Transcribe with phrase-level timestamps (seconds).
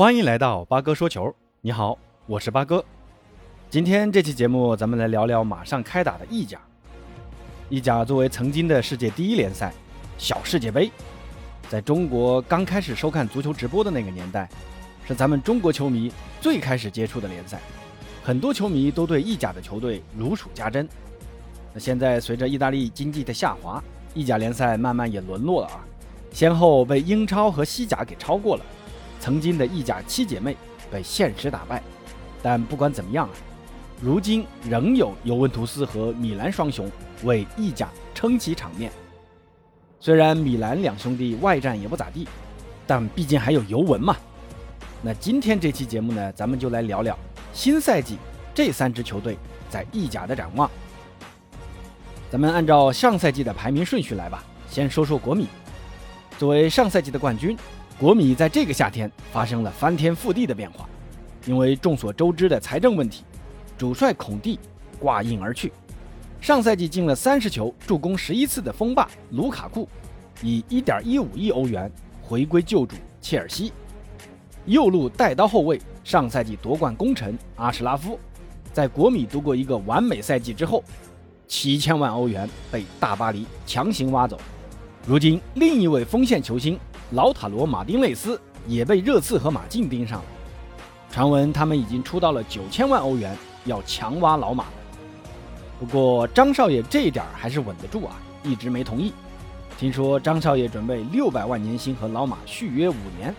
[0.00, 1.30] 欢迎来到八哥说球。
[1.60, 2.82] 你好，我是八哥。
[3.68, 6.58] 今天这期节目，咱们来聊聊马上开打的意甲。
[7.68, 9.74] 意甲作为曾经的世界第一联赛，
[10.16, 10.90] 小世界杯，
[11.68, 14.48] 在中国刚开始收看足球直播的那个年代，
[15.06, 16.10] 是咱们中国球迷
[16.40, 17.60] 最开始接触的联赛。
[18.24, 20.88] 很多球迷都对意甲的球队如数家珍。
[21.74, 25.84] 那现在随着意大利经济的下滑，意甲联赛慢慢也沦落了啊，
[26.32, 28.64] 先后被英超和西甲给超过了。
[29.20, 30.56] 曾经的意甲七姐妹
[30.90, 31.80] 被现实打败，
[32.42, 33.30] 但不管怎么样啊，
[34.00, 36.90] 如今仍有尤文图斯和米兰双雄
[37.22, 38.90] 为意甲撑起场面。
[40.00, 42.26] 虽然米兰两兄弟外战也不咋地，
[42.86, 44.16] 但毕竟还有尤文嘛。
[45.02, 47.16] 那今天这期节目呢，咱们就来聊聊
[47.52, 48.16] 新赛季
[48.54, 49.36] 这三支球队
[49.68, 50.70] 在意甲的展望。
[52.30, 55.46] 咱们按照上赛季的排名顺序来吧，先说说国米，
[56.38, 57.54] 作为上赛季的冠军。
[58.00, 60.88] 国米在这个夏天发生了翻天覆地的变化，
[61.44, 63.24] 因为众所周知的财政问题，
[63.76, 64.58] 主帅孔蒂
[64.98, 65.70] 挂印而去。
[66.40, 69.86] 上赛季进了三十球、助攻十一次的锋霸卢卡库，
[70.40, 71.92] 以一点一五亿欧元
[72.22, 73.70] 回归旧主切尔西。
[74.64, 78.18] 右路带刀后卫上赛季夺冠功臣阿什拉夫，
[78.72, 80.82] 在国米度过一个完美赛季之后，
[81.46, 84.40] 七千万欧元被大巴黎强行挖走。
[85.06, 86.80] 如今另一位锋线球星。
[87.12, 90.24] 老塔罗马丁内斯也被热刺和马竞盯上了，
[91.10, 94.66] 传闻他们已经出到了九千万欧元，要强挖老马。
[95.80, 99.12] 不过张少爷这一点还是稳得住啊，一直没同意。
[99.76, 103.34] 听说张少爷准备六百万年薪和老马续约五年。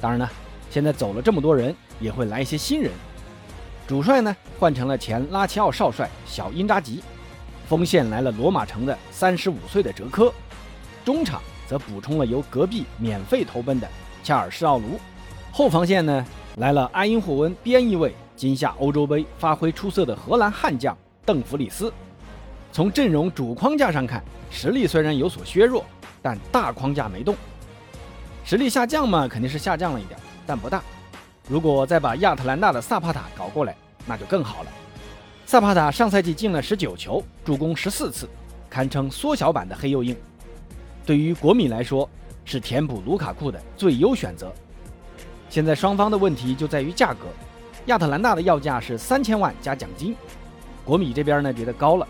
[0.00, 0.28] 当然呢，
[0.68, 2.90] 现在走了这么多人，也会来一些新人。
[3.86, 7.04] 主帅呢换成了前拉齐奥少帅小因扎吉，
[7.68, 10.32] 锋线来了罗马城的三十五岁的哲科，
[11.04, 11.40] 中场。
[11.68, 13.86] 则补充了由隔壁免费投奔的
[14.24, 14.98] 恰尔施奥卢，
[15.52, 20.96] 后防线呢来了埃因霍温边翼位，今夏欧洲杯发挥出色的荷兰悍将
[21.26, 21.92] 邓弗里斯。
[22.72, 25.84] 从阵容主框架上看，实力虽然有所削弱，
[26.22, 27.36] 但大框架没动。
[28.44, 30.82] 实力下降嘛，肯定是下降了一点，但不大。
[31.48, 34.70] 如果再把亚特兰大的萨帕塔搞过来，那就更好了。
[35.44, 38.28] 萨帕塔上赛季进了十九球，助攻十四次，
[38.68, 40.16] 堪称缩小版的黑又硬。
[41.08, 42.06] 对于国米来说，
[42.44, 44.52] 是填补卢卡库的最优选择。
[45.48, 47.28] 现在双方的问题就在于价格，
[47.86, 50.14] 亚特兰大的要价是三千万加奖金，
[50.84, 52.06] 国米这边呢觉得高了。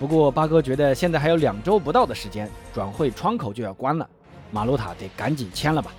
[0.00, 4.04] 不过八哥觉得现在还有两周不到的时间，转会窗口就要关了，
[4.50, 5.92] 马鲁塔得赶紧签了吧，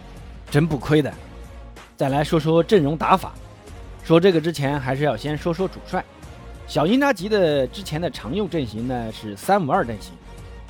[0.51, 1.09] 真不亏的。
[1.95, 3.31] 再来说说阵容打法，
[4.03, 6.03] 说这个之前还是要先说说主帅，
[6.67, 10.11] 小因扎吉的之前的常用阵型呢是三五二阵型。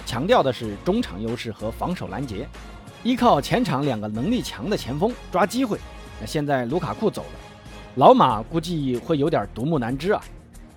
[0.06, 2.48] 强调的是中场优势和防守拦截，
[3.04, 5.80] 依靠前场两个能力强的前锋抓机会。
[6.22, 7.40] 那现在卢卡库走了，
[7.96, 10.22] 老马估计会有点独木难支啊。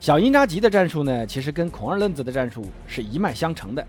[0.00, 3.86] 小因扎吉的战术呢，其实跟孔二愣子的战术是一脉相承的。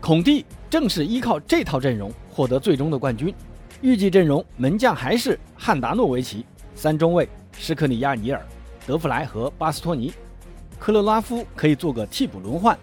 [0.00, 3.34] 孔蒂正是依靠这套阵容获得最终的冠军。
[3.80, 6.44] 预计阵容门将还是汉达诺维奇，
[6.74, 8.44] 三中卫施克里亚尼尔、
[8.86, 10.12] 德弗莱和巴斯托尼，
[10.78, 12.78] 克勒拉夫可以做个替补轮换，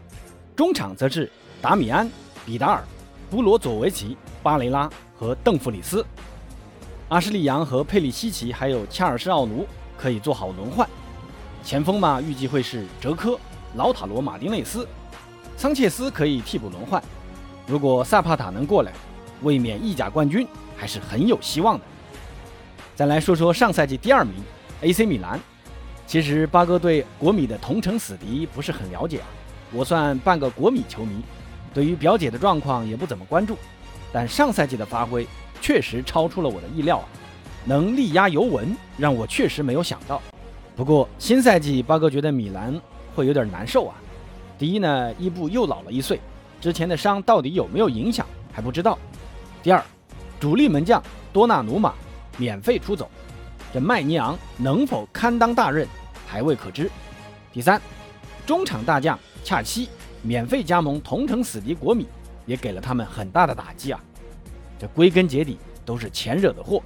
[0.56, 1.32] 中场则是。
[1.62, 2.10] 达米安、
[2.46, 2.84] 比达尔、
[3.30, 6.06] 布罗佐维奇、巴雷拉和邓弗里斯，
[7.10, 9.66] 阿什利杨和佩里西奇还有恰尔施奥卢
[9.98, 10.88] 可以做好轮换。
[11.64, 13.38] 前锋嘛，预计会是哲科、
[13.76, 14.88] 老塔罗马丁内斯、
[15.58, 17.04] 桑切斯可以替补轮换。
[17.66, 18.94] 如果萨帕塔能过来，
[19.42, 20.48] 卫冕意甲冠军
[20.78, 21.84] 还是很有希望的。
[22.96, 24.36] 再来说说上赛季第二名
[24.82, 25.40] AC 米兰，
[26.06, 29.28] 其实八哥对国米的同城死敌不是很了解啊，
[29.74, 31.22] 我算半个国米球迷。
[31.74, 33.58] 对于表姐的状况也不怎么关注，
[34.12, 35.28] 但上赛季的发挥
[35.62, 37.06] 确实超出了我的意料啊！
[37.66, 40.22] 能力压尤文，让我确实没有想到。
[40.76, 42.80] 不过新赛季八哥觉得米兰
[43.16, 43.96] 会有点难受啊。
[44.58, 46.20] 第一呢，伊布又老了一岁，
[46.62, 48.98] 之前的伤到底有没有影响还不知道。
[49.62, 49.84] 第二，
[50.40, 51.02] 主力门将
[51.34, 51.94] 多纳鲁马
[52.38, 53.10] 免费出走，
[53.74, 55.88] 这麦尼昂能否堪当大任
[56.26, 56.90] 还未可知。
[57.52, 57.82] 第三，
[58.46, 59.90] 中场大将恰西。
[60.28, 62.06] 免费加盟同城死敌国米，
[62.46, 64.04] 也给了他们很大的打击啊！
[64.78, 66.84] 这归根结底都是钱惹的祸，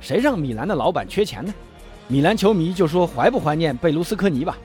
[0.00, 1.52] 谁让米兰的老板缺钱呢？
[2.08, 4.56] 米兰球迷就说怀不怀念贝卢斯科尼吧。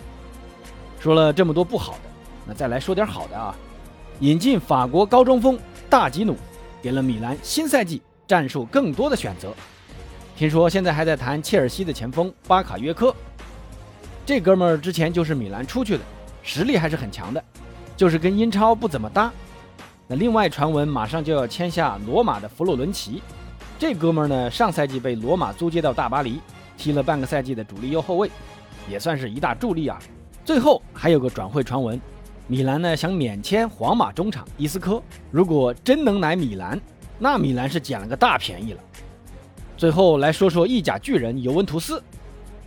[0.97, 1.99] 说了这么多不好的，
[2.47, 3.53] 那再来说点好的啊！
[4.21, 5.59] 引进法国高中锋
[5.89, 6.37] 大吉努，
[6.81, 9.53] 给了米兰新赛季战术更多的选择。
[10.37, 13.13] 听说现在还在谈切尔西的前锋巴卡约科，
[14.25, 16.03] 这哥们儿之前就是米兰出去的，
[16.41, 17.43] 实力还是很强的。
[17.95, 19.31] 就是跟英超不怎么搭。
[20.07, 23.21] 那另外传闻马上就要签下罗马的弗洛伦齐，
[23.79, 26.39] 这哥们儿呢，上赛季被罗马租借到大巴黎，
[26.77, 28.29] 踢了半个赛季的主力右后卫，
[28.89, 29.97] 也算是一大助力啊。
[30.43, 31.99] 最后还有个转会传闻，
[32.45, 35.01] 米兰呢想免签皇马中场伊斯科，
[35.31, 36.79] 如果真能来米兰，
[37.17, 38.79] 那米兰是捡了个大便宜了。
[39.75, 42.01] 最后来说说意甲巨人尤文图斯，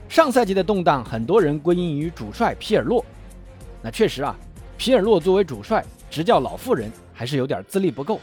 [0.08, 3.04] 上赛季的动荡，很多人归因于主帅皮尔洛。
[3.80, 4.36] 那确实啊，
[4.78, 8.20] 皮尔洛作为主帅，执教老妇人还是有点资历不够，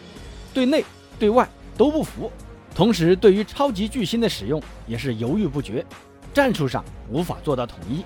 [0.54, 0.86] 对内
[1.19, 1.48] 对外
[1.78, 2.31] 都不服。
[2.74, 5.86] 同时，对于超级巨星的使用也是犹豫不决，
[6.34, 8.06] 战术上无法做到统一。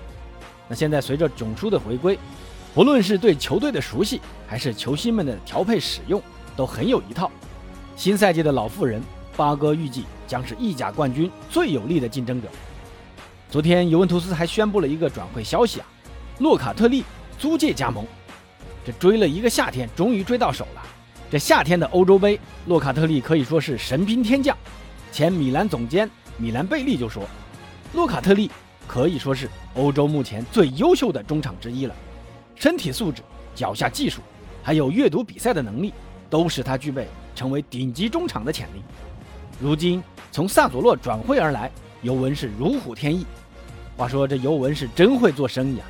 [0.68, 2.18] 那现在随着囧叔的回归，
[2.74, 6.20] 不论是对球队的熟悉，还是球星们的调配使用，
[6.56, 7.30] 都很有一套。
[7.94, 9.00] 新赛季的老妇人
[9.36, 12.48] 八哥预计将是意甲冠军最有力的竞争者。
[13.48, 15.86] 昨天尤文图斯还宣布了一个转会消息啊，
[16.40, 17.04] 洛卡特利
[17.38, 18.04] 租借加盟，
[18.84, 20.82] 这追了一个夏天，终于追到手了。
[21.30, 24.56] 这夏天的欧洲杯，洛卡特利可以说是神兵天降。
[25.12, 27.24] 前米兰总监米兰贝利就说，
[27.92, 28.50] 洛卡特利
[28.86, 31.94] 可以说是欧洲目前最优秀的中场之一了。
[32.56, 33.22] 身体素质、
[33.54, 34.20] 脚下技术，
[34.62, 35.92] 还有阅读比赛的能力，
[36.28, 38.82] 都使他具备成为顶级中场的潜力。
[39.60, 41.70] 如今从萨佐洛转会而来，
[42.02, 43.26] 尤文是如虎添翼。
[43.96, 45.86] 话说这尤文是真会做生意啊，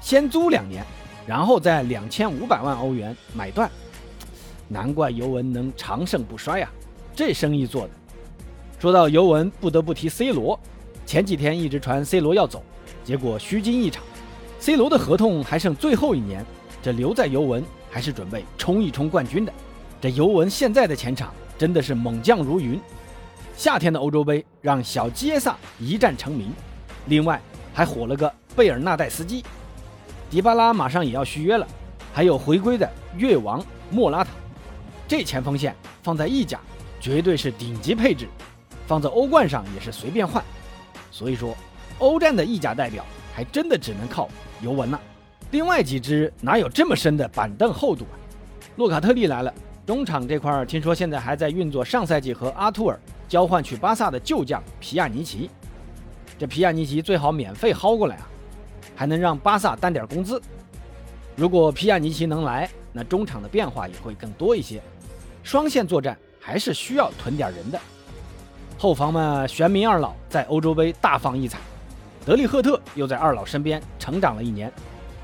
[0.00, 0.84] 先租两年，
[1.26, 3.70] 然后在两千五百万欧元买断。
[4.68, 6.70] 难怪尤文能长盛不衰啊，
[7.14, 7.90] 这生意做的。
[8.78, 10.58] 说到尤文，不得不提 C 罗。
[11.06, 12.62] 前几天一直传 C 罗要走，
[13.04, 14.02] 结果虚惊一场。
[14.58, 16.44] C 罗的合同还剩最后一年，
[16.82, 19.52] 这留在尤文还是准备冲一冲冠军的。
[20.00, 22.80] 这尤文现在的前场真的是猛将如云。
[23.56, 26.50] 夏天的欧洲杯让小基耶萨一战成名，
[27.06, 27.40] 另外
[27.72, 29.44] 还火了个贝尔纳代斯基。
[30.34, 31.64] 迪巴拉马上也要续约了，
[32.12, 34.30] 还有回归的越王莫拉塔。
[35.06, 35.72] 这前锋线
[36.02, 36.58] 放在意甲
[36.98, 38.26] 绝对是顶级配置，
[38.84, 40.42] 放在欧冠上也是随便换。
[41.12, 41.56] 所以说，
[42.00, 44.28] 欧战的意甲代表还真的只能靠
[44.60, 45.00] 尤文了。
[45.52, 48.18] 另外几支哪有这么深的板凳厚度啊？
[48.74, 49.54] 洛卡特利来了，
[49.86, 52.98] 中场这块听说现在还在运作上赛季和阿图尔
[53.28, 55.48] 交换去巴萨的旧将皮亚尼奇。
[56.36, 58.28] 这皮亚尼奇最好免费薅过来啊，
[58.94, 60.40] 还能让巴萨担点工资。
[61.36, 64.80] 如果皮亚尼奇能来，那中场的变化也会更多一些。
[65.42, 67.78] 双线作战还是需要囤点人的，
[68.78, 71.58] 后防嘛，玄冥二老在欧洲杯大放异彩，
[72.24, 74.72] 德利赫特又在二老身边成长了一年，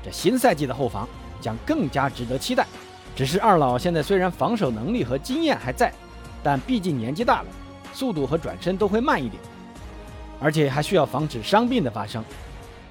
[0.03, 1.07] 这新赛季的后防
[1.39, 2.67] 将更加值得期待。
[3.15, 5.91] 只是二老现在虽然防守能力和经验还在，
[6.43, 7.47] 但毕竟年纪大了，
[7.93, 9.41] 速度和转身都会慢一点，
[10.39, 12.23] 而且还需要防止伤病的发生。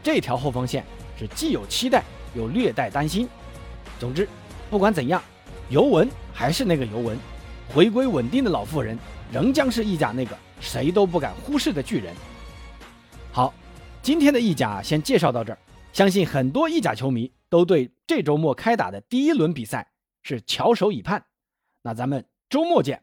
[0.02, 0.85] 这条后防线
[1.19, 2.02] 是既有期待
[2.35, 3.29] 又略带担心。
[3.99, 4.29] 总之，
[4.69, 5.23] 不管怎样。
[5.69, 7.17] 尤文还是那个尤文，
[7.69, 8.99] 回归稳定的老妇人，
[9.32, 12.12] 仍将是意甲那个谁都不敢忽视的巨人。
[13.31, 13.55] 好，
[14.02, 15.58] 今天的意甲先介绍到这儿，
[15.93, 19.93] 相信很多意甲球迷都对这周末开打的第一轮比赛
[20.25, 21.25] 是翘首以盼。
[21.82, 23.00] 那咱们周末见。